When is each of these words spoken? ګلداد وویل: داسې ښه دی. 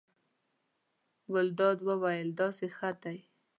ګلداد 1.31 1.77
وویل: 1.89 2.29
داسې 2.39 2.65
ښه 2.75 2.89
دی. 3.03 3.17